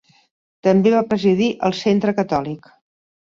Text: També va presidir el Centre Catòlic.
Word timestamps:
També 0.67 0.93
va 0.93 1.01
presidir 1.11 1.49
el 1.69 1.77
Centre 1.81 2.17
Catòlic. 2.23 2.73